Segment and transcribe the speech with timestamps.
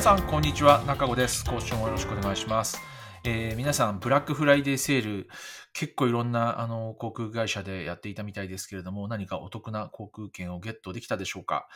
[0.00, 0.82] 皆さんこんにちは。
[0.86, 1.44] 中子です。
[1.44, 2.78] 今週もよろしくお願いします、
[3.22, 5.28] えー皆さんブラックフライデーセール
[5.74, 11.68] 結構いろんなあの航空会社でやっていたみたいですけれども何かお得な航空券をゲットできたでしょうか？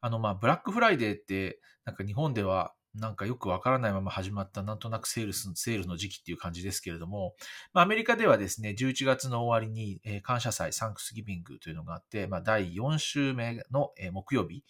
[0.00, 7.34] あのまあブラックフライデーってなんか日本ではなんかよくわからないまま始まったなんとなくセールスセールの時期っていう感じですけれども、
[7.72, 14.64] まあ、アメリカではですね、11月の終わりに、えー感謝祭、サンクスギビングというのがあって、まあ、第4週目の、えー木曜日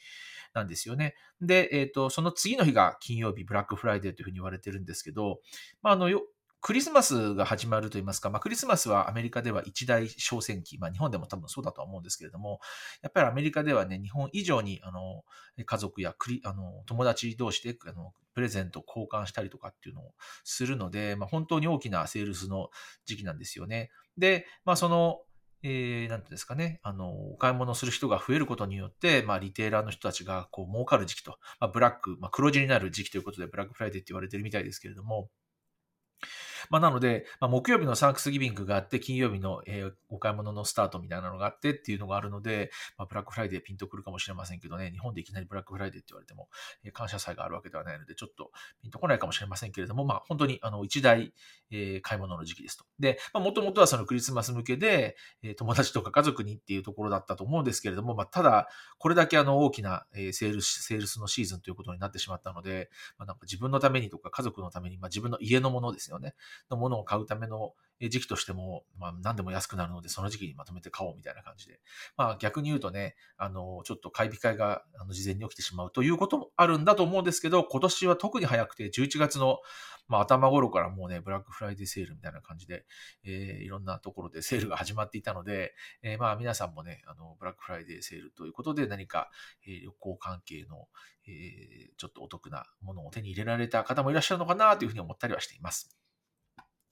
[0.54, 1.14] なんですよね。
[1.41, 5.41] で、えっ、と、その次の日が金曜日、ブラックフライデーというふうに言われてるんですけど、
[5.82, 6.22] まあ、あのよ、
[6.61, 12.61] クリスマスが始まるといいますか、まあ、クリスマスはアメリカでは一大商戦期、まあ、日本でも多分そうだとは思うんですけれども、
[13.03, 15.23] やっぱりアメリカではね、日本以上にあの
[15.65, 20.12] 家族やクリあの友達同士であのプレゼント交換したりとかっていうのを
[20.45, 22.70] するので、まあ、本当に大きなセールスの
[23.06, 23.91] 時期なんですよね。
[24.17, 25.20] で、まあ、その、
[25.62, 35.31] えー、なんてですかね、あの、お買い物する人が増えることによって、まあ、 retailer の人たちが、こう、儲かる時期と、まあ、ブラック、まあ、黒字になる時期ということで、ブラックフライデーって言われてるみたいですけれども、
[36.70, 46.48] まあ、なので、まあ、木曜日のサンクスギビングがあって、金曜日の、えーお買い物のスタートみたいなのがあってっていうのがあるので、まあ、ブラックフライデーピンとくるかもしれませんけどね、日本でいきなりブラックフライデーって言われても、
[46.84, 51.33] えー感謝祭があるわけではないので、ちょっとピンとこないかもしれませんけれども、まあ、本当にあの一大、
[51.70, 52.84] えー買い物の時期ですと。
[52.98, 66.34] で、もともとはそのクリスマス向けで、えー友達とか家族にっていうところだったと思うんですけれども、まあ、ただ、これだけあの大きな、えーセールス、セールスのシーズンということになってしまったので、まあ、なんか自分のためにとか家族のために、まあ、自分の家のものですよね、
[66.70, 71.80] のものを買うための時期としても、まあ、何でも安くなるので、その時期にまとめて買おうみたいな感じで。
[72.16, 79.58] まあ、逆に言うとね、あの、ちょっと買い控えがあの事前に起きてしまうということもあるんだと思うんですけど、今年は特に早くて、11月の、
[80.09, 82.84] まあ、頭頃からもうね、ブラックフライデーセールみたいな感じで、
[83.25, 89.31] えーいろんなところでセールが始まっていたので、えーまあ、皆さんもね、あの、ブラックフライデーセールということで何か、
[89.66, 90.88] えー旅行関係の、
[91.27, 95.97] えーちょっとお得なものを手に入れられた方もいらっしゃるのかなというふうに思ったりはしています。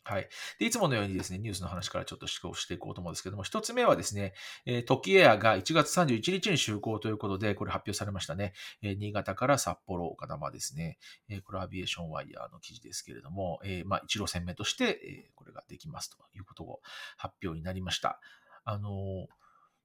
[0.09, 0.29] はい。
[0.61, 4.35] で、いつものようにですね、ニュースの話からちょっと思考していこうと思うんですけども、一つ目はですね、
[4.65, 8.53] えートキエアが1月31日に就航ということで、これ発表されましたね。
[8.83, 10.99] えー新潟から札幌、岡玉ですね。
[11.29, 16.81] えーこれはアビエーションワイヤーの記事ですけれども、えーまあ、一路線目として、えーこれができますということを
[17.17, 18.21] 発表になりました。
[18.65, 19.27] あのー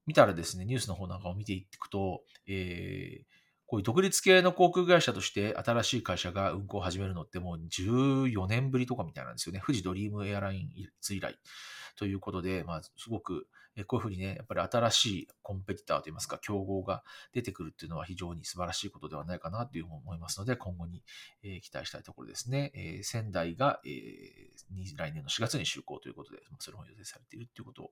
[0.05, 3.41] 見たらですね、ニュースの方なんかを見ていくと、えー
[3.71, 9.61] こういう独立系の航空会社として新しい会社が運航を始めるのってもう14年ぶりとかみたいなんですよね。
[9.65, 11.39] 富士ドリームエアライン以来
[11.95, 13.47] ということで、まあ、すごく
[13.87, 21.01] こういうふうにね、やっぱり新しいコンペティターといいますか、競合が出てくるっていうのは非常に素晴らしいことではないかなというふうに思いますので、今後に、
[21.41, 22.73] え期待したいところですね。
[22.75, 27.91] えー仙台が、えー来年の4月に就航ということで、まそれも予定されているということを、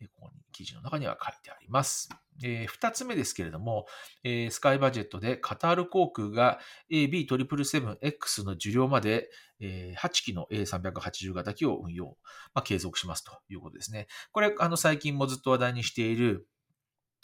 [0.00, 2.08] えここに記事の中には書いてあります。
[2.44, 3.86] えー二つ目ですけれども、
[4.24, 6.60] えースカイバジェットでカタール航空が
[6.92, 12.16] AB777X の受領まで、えー8機の A380 型機を運用、
[12.54, 14.06] まあ、継続しますということですね。
[14.32, 16.46] これ、あの、最近もずっと話題にしている、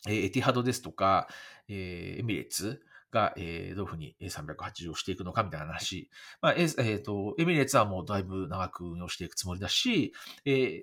[0.08, 1.28] えーエティハドですとか、
[1.68, 6.10] えーエミレッツが、えーどういうふうに A380 をしていくのかみたいな話。
[6.42, 10.12] まあ、えーえーと、エミレッツはもうだいぶ長く運用していくつもりだし、
[10.44, 10.82] えー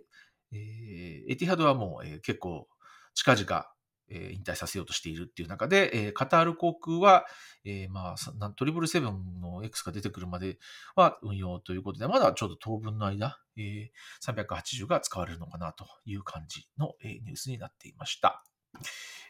[0.53, 2.67] えーエティハドはもう、えー結構
[3.13, 3.65] 近々、
[4.11, 7.25] え引退させようとしているっていう中で、えカタール航空は、
[7.63, 10.57] えーまあ、トリブルセブンの X が出てくるまで
[10.95, 13.89] は運用ということで、まだちょうど当分の間、えー
[14.25, 18.43] 380が使われるのかなという感じの、えニュースになっていました。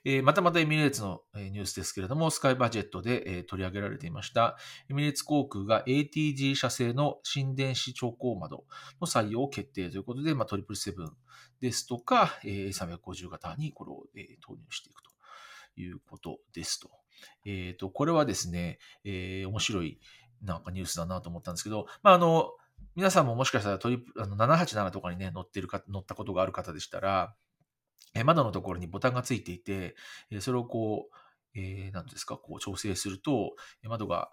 [0.04, 4.58] えまたまたエミレーツのニュースですけれども、スカイバジェットで取り上げられていました、
[4.90, 8.66] エミレーツ航空が ATG 社製の新電子調光窓
[9.00, 11.12] の採用を決定ということで、まあ、トリプルセブン
[11.60, 14.06] ですとか、えー350型にこれを、
[14.42, 15.12] 投入していくと
[15.80, 16.90] いうことですと。
[17.46, 20.00] えっ、と、これはですね、えー面白い
[20.42, 22.52] なんかニュースだなと思ったんですけど、まあ、あの、
[22.96, 27.36] 皆さんももしかしたらトリプあの787とかにね、乗ってるか、乗ったことがある方でしたら、
[28.14, 29.96] え窓のところにボタンがついていて、
[30.32, 31.16] えそれをこう、
[31.60, 34.32] えー、なんですか、こう調整すると、窓が、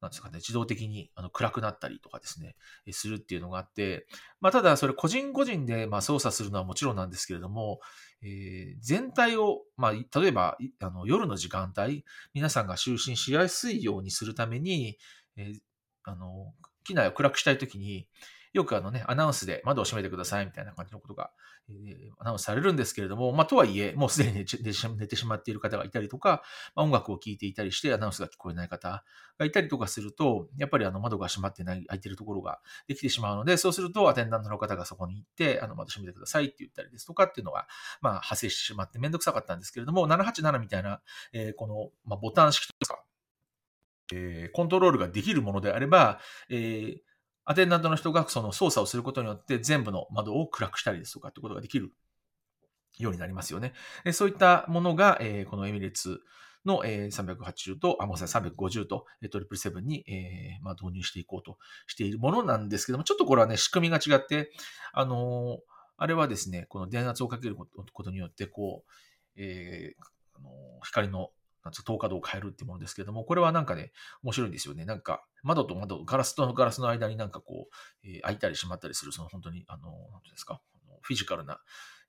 [0.00, 2.56] なんですかね、自動的にあの暗くなったりとかですね、
[2.92, 4.06] するっていうのがあって、
[4.40, 7.80] まあ、ただそれ個人個人でま操作するのはもちろんなんですけれども、
[8.22, 12.04] えー全体を、まあ、例えばあの夜の時間帯、
[12.34, 14.98] 皆さんが就寝しやすいようにするために、
[15.36, 15.58] えー
[16.04, 16.52] あの、
[16.84, 18.06] 機内を暗くしたいときに、
[18.56, 21.30] よくあのね、アナウンスで窓を閉めてくださいみたいな感じのことが、
[21.68, 26.42] えーアナウンスされるんですけれども、まあ、とはいえ、もうすでに寝寝てし寝てしまっている方がいたりとか、
[26.74, 29.04] まあ、音楽を聴いていたりしてアナウンスが聞こえない方
[29.38, 37.66] がいたりとかすると、やっぱりあの窓が閉まってない、開いてるところができてしまうので、そうするとアテンダントの方がそこに行って、あの窓閉めてくださいって言ったりですとかっていうのが、
[38.00, 41.02] まあ、発生してしまってめんどくさかったんですけれども、787みたいな、
[41.32, 43.02] えーこの、まあ、ボタン式とか、
[44.12, 46.98] えー、コントロールができるものであれば、えー、
[47.46, 51.92] アテンダントの人がその操作をすることによって全部の窓を暗くしたりですとかってことができる
[52.98, 53.72] ようになりますよね。
[54.12, 56.20] そういったものが、えー、このエミレッツ
[56.64, 64.50] の、えー、380と、あ、もう350と、えー、トリプルセブンに、えー、まあ、導入していこうとしているものなんですけども、ちょっとこれはね、仕組みが違って、
[64.92, 65.60] あのー、
[65.98, 68.90] あれはですね、この電圧をかけることによって、こう、
[69.36, 70.04] えー、
[70.34, 70.50] あの
[70.82, 71.30] 光の
[71.66, 73.92] なん透過度を変えるっていうものですけども、これはなんかね、
[74.22, 74.84] 面白いんですよね。
[74.84, 80.60] なんか、窓と窓、ガラスとガラスの間になんかこう、えー、開いたり閉まったりする、その本当に、あの、なんていうんですか、
[81.02, 81.58] フィジカルな、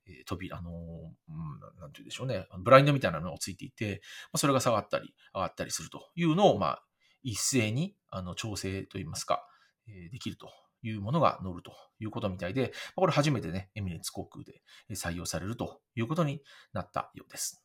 [0.06, 4.00] えー、扉、あの、うん、なんていうんでしょうね、ブラインドみたいなのがついていて、
[4.32, 6.84] まあ、それが下がったり、上がったりするというのを、まあ、
[7.22, 9.44] 一斉に、あの、調整といいますか、
[9.88, 10.50] えー、できると
[10.82, 14.62] いうものが乗るということみたいで、これ初めてね、エミレッツ航空で
[14.92, 17.64] 採用されるということになったようです。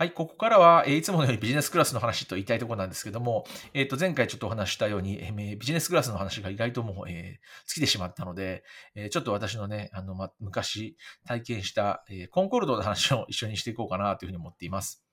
[0.00, 3.44] はい、ここからは、えいつものようにビジネスクラスの話と言いたいところなんですけども、
[3.74, 8.64] えっ、ー、と、前回ちょっとお話したように、えー、ビジネスクラスの話が意外ともう、えー、尽きてしまったので、
[8.94, 15.04] えー、ちょっと私のね、あの、ま、昔体験した、え、コンコルドの話を一緒にしていこうかなというふうに思っています。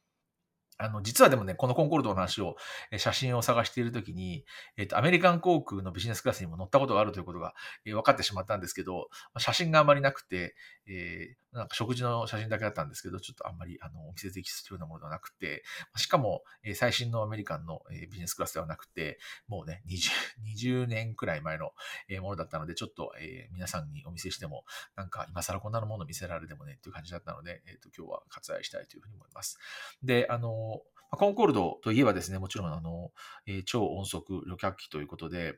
[0.80, 2.56] あの、実はでもね、このコンコルドの話を、
[2.92, 4.46] え写真を探しているときに、
[4.78, 7.56] えっ、と、アメリカン航空のビジネスクラスにも乗ったことがあるということが、
[7.86, 10.56] え分かってしまったんですけど、写真があまりなくて、
[10.86, 15.64] え、なんか食事の写真だけだったんですけど、ちょっとあんまり、あの、お見せできするようなものではなくて、
[15.96, 21.72] しかも、え最新のアメリカンの、えビジネスクラスではなくて、もうね、20、20年くらい前の、
[22.10, 24.66] えものだったので、ちょっと、え皆さんにお見せしても、
[24.96, 29.58] なんか今更こんなのもの見せられてもね、っていう感じだったので、えっ、と、今日は割愛したいというふうに思います。
[30.04, 33.12] で、あの、コンコルドといえばですね、もちろんあの、
[33.46, 35.56] え、超音速旅客機ということで、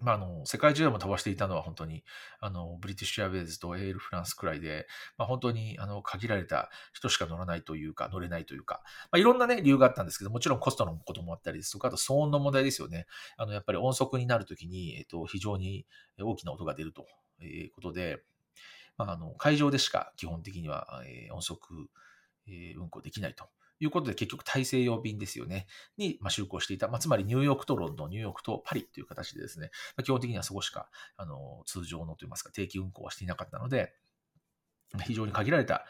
[0.00, 2.04] まあ、あの、世界中でも飛ばしていたのは本当に、
[2.40, 4.86] あの、ブリティッシュアウェイズとエールフランスくらいで、
[5.16, 8.82] まあ、本当に、あの、限られた人しか乗らないというか、乗れないというか、
[9.12, 13.06] まあ、いろんなね、理由があったんですけど、もちろんコストのこともあったりですとか、あと騒音の問題ですよね。
[13.36, 15.86] あの、やっぱり音速になるときに、えっと、非常に
[16.20, 17.06] 大きな音が出ると
[17.42, 18.22] いうことで、
[18.96, 21.88] まあ、あの、会場でしか基本的には、え、音速、
[22.46, 23.48] え、運行できないと。
[23.80, 25.66] いうことで、結局大西洋便ですよね、
[25.96, 26.88] に、ま就航していた。
[26.88, 33.94] まあ、つまりニューヨークとロンドン、ニューヨークとパリという形でですね、まあ、基本的にはそこしか、あの、通常のといいますか、定期運行はしていなかったので、
[35.02, 35.84] 非常に限られた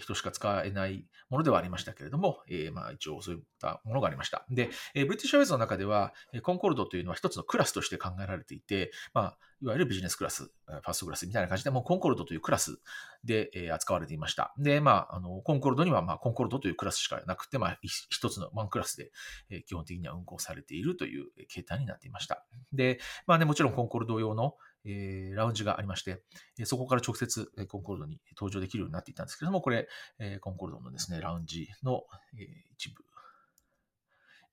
[0.00, 4.44] 人しか使えないものではありましたけれども、えー、まあ一応そういったものがありました。
[4.50, 6.12] で、ブリティッシュアウェイズの中では、
[6.42, 12.78] コンコルドというのは一つのクラスとして考えられていて、まあ、いわゆるビジネスクラス、ファーストクラスみたいな感じで、もうコンコルドというクラス
[13.24, 14.54] で、え扱われていました。
[14.58, 19.10] で、まあ、あの、コンコルドには、まあ、コンコルドというクラスしかなくて、まあ、一つのワンクラスで、
[19.50, 22.46] え基本的には運行されているという形態になっていました。
[22.72, 24.54] で、まあね、もちろんコンコルド用の、
[24.88, 26.22] えー、ラウンジがありまして、
[26.58, 29.86] えそこから直接コンコルドに登場できるようになっていたんですけれども、これ、
[30.18, 32.04] えコンコルドのですね、ラウンジの、
[32.38, 33.04] え一部、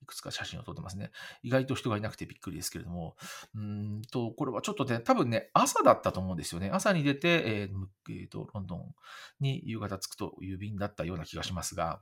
[0.01, 1.11] いくつか写真を撮ってますね。
[1.41, 3.15] 意外と人がいなくてびっくりですけれども、
[3.55, 6.69] うんと、これはちょっとね、多分ね、朝だったと思うんですよね。
[6.71, 8.93] 朝に出て、えーえー、とロンドン
[9.39, 12.01] に夕方着くという便だったような気がしますが、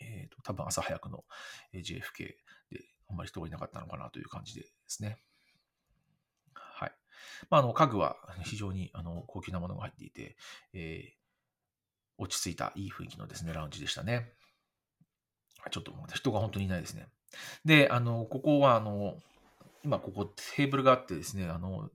[0.00, 1.24] えーと、多分朝早くの
[1.74, 2.26] JFK
[2.70, 5.18] であんまり人がいなかったのかなという感じですね。
[7.50, 10.36] まあ、あの家具は非常にあの高級なものが入っていて、
[10.72, 14.32] えー、落ち着いたいい雰囲気のですね、ラウンジでしたね。
[15.70, 17.08] ちょっと人が本当にいないですね。
[17.64, 19.16] で、あの、ここは、あの、
[19.84, 21.90] 今ここテーブルがあってですね、あの、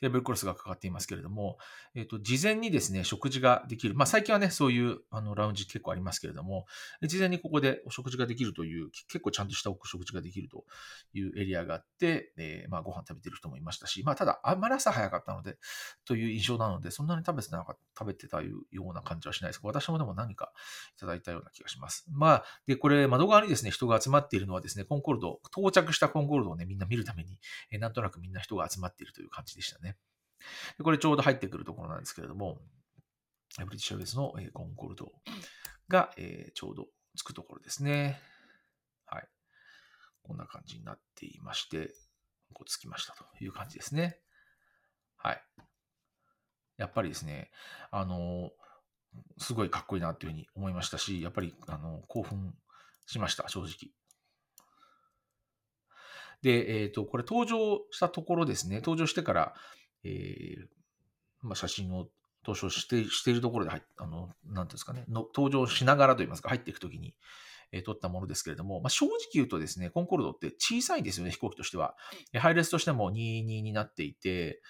[0.00, 1.58] テーブルクロスがかかっていますけれども、
[1.94, 3.94] えっ、ー、と、事前にですね、食事ができる。
[3.94, 6.66] まあ、最近はね、そういうあのラウンジ結構ありますけれども、
[7.02, 10.64] 事前にここでお食事ができるという、結構ちゃんとしたお食事ができると
[11.12, 15.56] いうエリアがあって、えー、まあ、ご飯食べてる人もいましたし、まあ、ただ、あんまり朝早かったので、
[16.04, 20.52] という印象なので、そんなに食べてなか食べてたような感じはしないですけど、私もでも何か
[20.96, 22.06] いただいたような気がします。
[22.10, 27.38] まあ、で、これ、窓側にですね、人が集まっているのはですね、コンコルド、到着したコンコルドをね、みんな見るために、
[27.70, 29.96] えー、なんとなくみんな人が集まっているという感じででしたね。
[30.76, 32.58] でこれちょうど入ってくるところなんですけれども、
[33.58, 35.12] ブリティッシュアウェイズのコンコルド
[35.88, 36.10] が
[36.54, 38.20] ちょうどつくところですね。
[39.06, 39.28] はい。
[40.22, 41.94] こんな感じになっていまして、
[42.54, 44.18] こうつきましたという感じですね。
[45.16, 45.42] はい。
[46.78, 47.50] やっぱりですね、
[47.90, 48.50] あの、
[49.38, 52.54] すごいかっこいいなっていうふうに思いましたし、やっぱりあの興奮
[53.06, 53.92] しました、正直。
[56.42, 59.54] で、えっ、ー、と、これ登場したところですね、登場してから、
[60.04, 60.66] えー、
[61.40, 62.08] まあ、写真を
[62.44, 67.14] 登場してしているところで入っあの、なんていうんですかね、の登場しながらといいますか、入っていくときに、
[67.70, 71.94] えー、撮ったものですけれども、まあ、正直言うとですね、コンコルドって小さいんですよね、飛行機としては。
[72.34, 74.60] 配列としても22になっていて、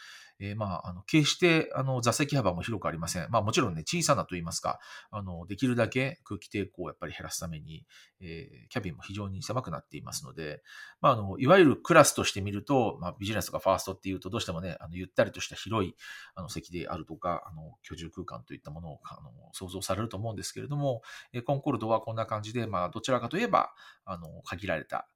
[0.42, 3.28] えー、まあ、あの、決して、あの、座席幅も広くありません。
[3.30, 4.80] まあ、もちろんね、小さなと言いますか、
[5.12, 7.86] あの、できるだけ空気抵抗をやっぱり減らすために、
[8.20, 10.62] えー、キャビンも非常に狭くなっていますので、
[11.00, 15.94] まあ、あの、いわゆるクラスとして見ると、まあ、ビジネスとかファーストっていうと、どうしてもね、あの、ゆったりとした広い、
[16.34, 23.72] あの、席であるとか、あの、居住空間といったものを、あの、想像されると思うんですけれども、え、コンコルドはこんな感じで、まあ、どちらかといえば、
[24.04, 25.08] あの、限られた、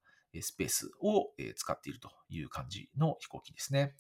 [0.42, 3.95] スペースを使っているという感じの飛行機ですね。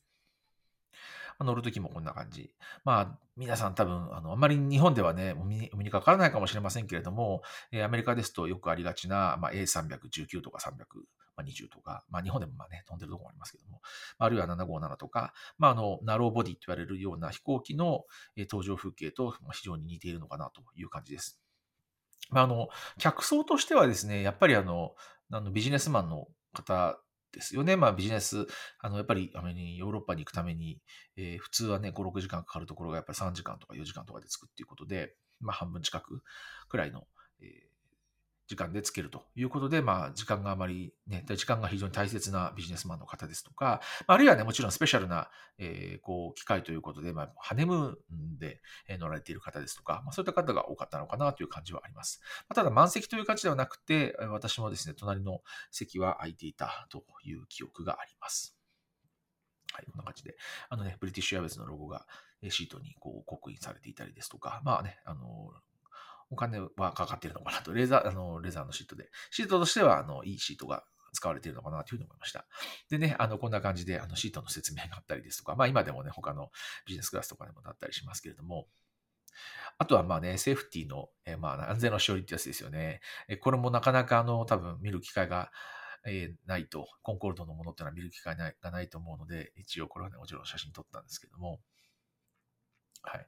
[1.44, 2.50] 乗るときもこんな感じ。
[2.84, 13.80] まあ、皆さん多分、あの、あまり日本ではね、お目にかからないかもしれませんけれども、えアメリカですとよくありがちな、まあ、A319 とか320とか、まあ、日本でもまあね、飛んでるところもありますけども、
[14.18, 18.04] あるいは757とか、まあ、あの、ナローボディと言われるような飛行機の
[18.36, 21.40] 登場風景と非常に似ているのかなという感じです。
[22.30, 24.94] まあ、あの、客層としてはですね、やっぱりあの、
[25.30, 26.98] あのビジネスマンの方
[27.36, 27.76] ですよね。
[27.76, 28.46] まあビジネス、
[28.80, 30.80] あの、やっぱりアメリヨーロッパに行くために、
[31.18, 36.22] えー、普通はね、5、6時間かかるところがやっぱり3時間とか4時間とかで着くっていうことで、まあ半分近く
[36.68, 37.04] くらいの、
[37.42, 37.75] えー、
[38.48, 52.20] 時間でつけるということで、まあ、時間があまりね、時間が非常に大切なビジネスマンの方ですとか、あるいはね、もちろんスペシャルな、えー、こう、機会ということで、まあ、ハネムーンで乗られている方ですとか、まあ、そういった方が多かったのかなという感じはあります。
[52.48, 55.40] まあ、ただ、満席という感じではなくて、私もですね、隣の
[55.72, 58.56] 席は空いていたという記憶があります。
[59.72, 60.36] はい、こんな感じで、
[60.70, 62.06] あのね、ブリティッシュアウェイズのロゴが
[62.48, 65.52] シートにこう刻印されていたりですとか、まあね、あの、
[66.30, 69.10] お金はかかってるのかなと、レーザー、あの、レザーのシートで。
[69.30, 72.46] シートとしては、あの、いいシートが使われているのかなというふうに思いました。
[72.90, 76.50] でね、あの、こんな感じで、あの、シートの説明があったりですとか、まあ今でもね、他の
[76.86, 78.66] ビジネスクラスとかでもなったりしますけれども、
[79.78, 83.00] あとはまあね、セーフティーの、えまあ安全の処理ってやつですよね。
[83.28, 85.50] えこれもなかなかあの、多分見る機会が、
[86.06, 91.60] えないと、コンコルドのものっていうのは見る機会がないと思うので、一応これはね、もちろん写真撮ったんですけども、
[93.06, 93.26] はい。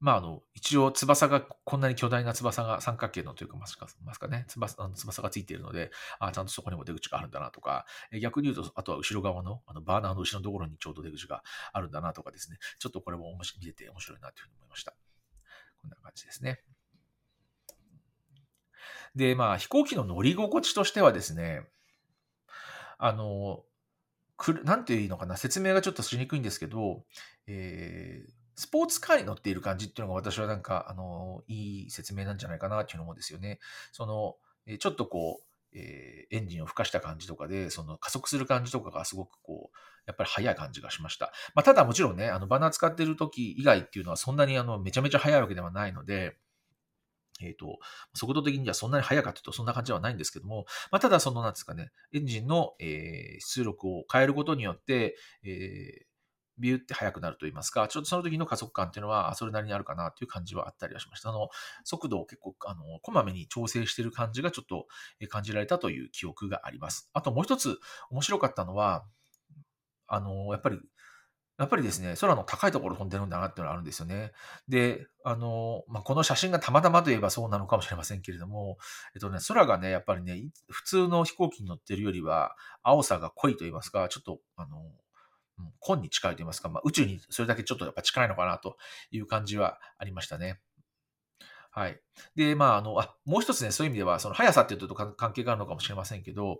[0.00, 7.86] まあ、あの、一応翼が、こんなに巨大な翼が三角形のというか、ますか、ますかね、翼あの翼がついているので、あちゃんとそこにも出口があるんだなとか、
[8.20, 14.94] 逆に言うと、あとは後ろ側の、あの、バーナーの後ろのところにちょうど出口があるんだなとかですね、ちょっとこれも見てて面白いなというふうに思いました。
[15.80, 16.60] こんな感じですね。
[19.14, 21.68] で、まあ、飛行機の乗り心地としてはですね、
[22.98, 23.64] あの、
[24.36, 27.04] くる、なんていうのかな、説明がちょっとしにくいんですけど、
[27.46, 33.58] えー、スポーツカーに乗っている感じっていうのが私はなんか、あの、いい説明なんじゃないかなっていうのもですよね。
[33.92, 35.44] その、えちょっとこう、
[35.74, 41.32] えー、エンジンを吹かした感じとかで、その加速する感じとかがすごくこう、やっぱり速い感じがしました。
[41.54, 46.36] まあ、ただもちろんね、あの、バナー使ってる時以外っていうのはそんなにあの、めちゃめちゃ速いわけではないので、
[47.40, 47.78] えっ、ー、と、
[48.14, 56.11] 速度的にはそんなに速かというとそんな感じではないんですけども、まあ、ただその、なんですかね、エンジンの、えー、出力を変えることによって、えー、
[56.58, 61.30] ビューって速くなると言いますか、ちょっとその時の加速感っていうのは、それなりにあるかなっていう感じはあったりはしました。
[61.30, 61.48] あの、
[61.84, 64.86] 速度を結構、あの、こまめに調整している感じがちょっと
[65.28, 67.10] 感じられたという記憶があります。
[67.12, 67.78] あともう一つ
[68.10, 69.04] 面白かったのは、
[70.06, 70.78] あの、やっぱり、
[71.58, 74.32] やっぱりですね、空の高いところ飛んでるんだなっていうのがあるんですよね。
[74.68, 78.78] で、あの、まあ、この写真がたまたまといえばそうなのかもしれませんけれども、
[79.14, 84.78] えっとね、空がね、やっぱりね、普通の飛行機に乗ってるよりは、青さが濃いと言いますか、ちょっと、あの、
[85.86, 88.76] 根に近いと言いますか、まあ、宇宙にそれだけちょっとやっぱ近いのかなと
[89.10, 90.60] いう感じはありましたね。
[91.70, 92.00] はい。
[92.36, 96.58] で、まあ、あの、あ、もう一つね、そういう意味では、その速さっていうと関係があるのかもしれませんけど、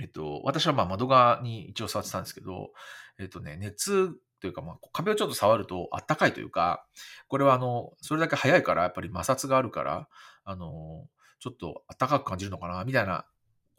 [0.00, 2.70] えっと、私はまあ窓側に一応触ってたんですけど、
[3.18, 6.86] えっとね、熱というか、まあ、壁をちょっと触るとあったかいというか、
[7.28, 10.08] これはあの、それだけ速いから、やっぱり摩擦があるから、
[10.44, 11.06] あの、
[11.40, 13.26] ちょっとあったかく感じるのかな、みたいな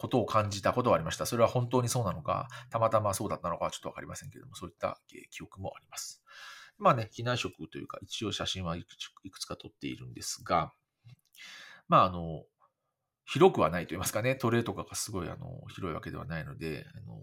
[0.00, 1.26] ことを感じたことはありました。
[1.26, 4.98] それは本当にそうなのか、たまたまそうだったのかはちょっとわかりませんけれども、そういった
[5.30, 6.22] 記憶もあります。
[6.78, 10.72] まあね、機内食というか、一応写真はいくつか撮っているんですが、
[11.86, 12.44] まああの、
[13.26, 17.16] 広くはないと言いますかね、トレーとかがすごいあの広いわけではないので、あの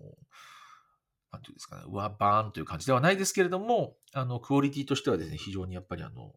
[1.32, 6.34] なんていうんですかね、上バーンという感じではないですけれども、あの、クオリティとしてはですね、非常にやっぱりあの、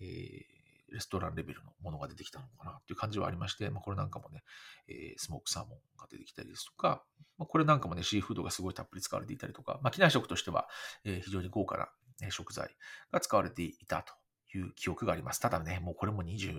[0.00, 0.51] えー、
[0.92, 4.42] レストランレベルのものが出てきたのかなという感じはありまして、まあ、これなんかもね、
[4.88, 7.02] えー、スモークサーモンが出てきたりですとか、
[7.38, 10.68] まあ、これなんかもね、シーフードがすごいたっぷり使われていたりとか、まあ、機内食としては、
[11.04, 11.88] えー、非常に豪華な、
[12.30, 12.68] 食材
[13.10, 14.14] が使われていたと
[14.56, 15.40] いう記憶があります。
[15.40, 16.52] ただね、もうこれも20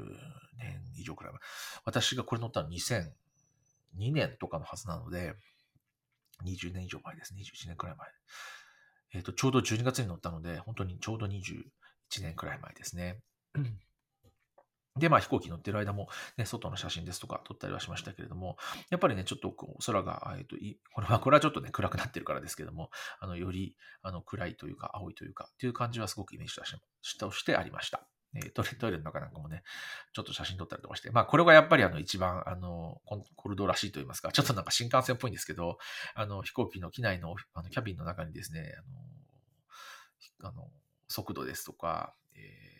[0.57, 1.39] 年以上くらい前。
[1.85, 5.35] 私がこれ乗ったの2002年とかのはずなので、
[6.43, 7.33] 20年以上前です。
[7.33, 8.07] 21年くらい前。
[9.15, 11.63] え、ー、と、ちょうど12月に乗ったので、本当にちょうど21
[12.21, 13.19] 年くらい前ですね。
[14.99, 16.07] で、まあ飛行機乗ってる間も、
[16.37, 18.57] ね、外の写真ですとか撮ったりはしましたけれども、
[18.91, 19.53] やっぱりね、ちょっと
[19.85, 20.55] 空が、えっと、
[20.93, 26.55] これは、これはちょっとね、暗くなってるからですけども、あの、より、あの、暗いというか、青いというか、っていう感じはすごくイメージ
[27.17, 28.07] としてありました。
[28.35, 29.63] えー、トイレトイレの中なんかもね、
[30.13, 33.01] ちょっと写真撮ったりとかして、まあ、これがやっぱりあの、一番、あの、
[33.35, 35.77] コルドらしいと言いますか、ちょっとなんか新幹線っぽいんですけど、
[36.15, 38.73] あの、飛行機の機内の、あの、キャビンの中にですね、
[40.41, 40.69] あの、あの
[41.07, 42.72] 速度ですとか、えー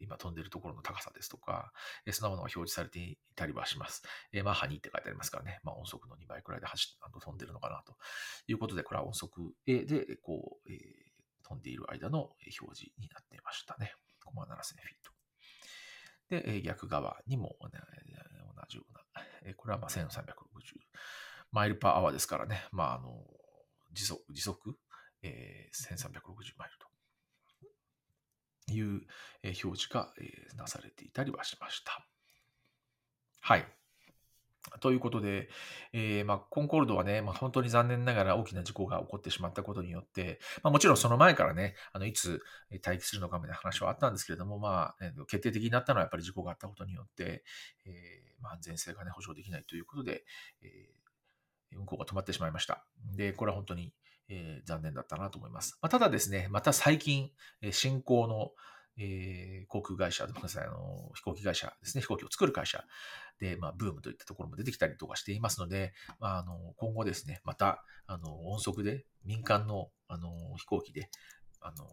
[0.00, 1.72] 今飛んでるところの高さですとか、
[2.06, 4.02] えそんなものが表示されていたりはします。
[4.32, 7.96] えマッハ2って書いてありますからね、まあ、音速の2倍くらいで走あの飛んでるのかなと
[8.46, 9.84] いうことで、これは音速で、
[10.22, 13.94] こう、えー、飛んでいる間の表示になっていましたね。
[14.26, 16.52] 5万7000フィート。
[16.52, 17.68] で、逆側にも同
[18.68, 20.06] じような、これはまあ1360
[21.52, 23.24] マイルパーアワーですからね、まあ、あの
[23.92, 24.76] 時速、時速、
[25.22, 26.89] えー、1360マイルと。
[28.72, 29.02] いう
[29.44, 30.12] 表示が
[30.56, 32.06] なされていたりはしました。
[33.40, 33.66] はい。
[34.80, 35.48] ということで、
[35.92, 42.42] えー、まあ、コンコルドはね、まあ、本当に残念ながら大きな事故が起こってしまったことによって、まあ、もちろんその前からね、あのいつ
[42.84, 47.42] 待機するのかみたいな話はあったんですけれども、まあ、決定的になったのはやっぱり事故があったことによって、
[47.86, 50.24] えー、まあ、安全性がね、保証できないということで、
[50.62, 52.84] えー、運行が止まってしまいました。
[53.16, 53.94] で、これは本当に、
[54.30, 55.76] えー、残念だったなと思います。
[55.82, 58.52] まあ、ただですね、また最近、え新興の、
[58.96, 62.84] えー、航空会社、ごめんなさい、あの、飛行機会社ですね、飛行機を作る会社
[63.40, 71.10] で、まあ、ブームといったところも出てきたりとかしていますので、まあ、あの、今後ですね、また、あの、音速で民間の、あの、飛行機で、
[71.60, 71.86] あの、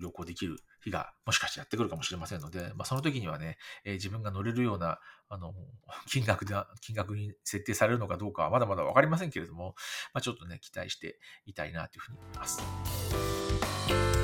[0.00, 5.54] 旅行できる日がもしかしてやってくるかもしれませんので、まあ、その時にはね、えー、自分が乗れるような、あの、
[6.08, 9.74] 金額で、金額に設定されるのかどうかはまだまだ分かりませんけれども、
[10.12, 14.19] まあ、ちょっとね、期待していたいなというふうに思います。